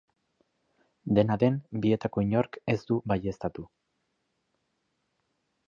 [1.19, 3.69] Dena den, bietako inork ez du baieztatu.